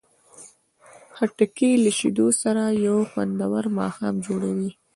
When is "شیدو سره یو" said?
1.97-2.97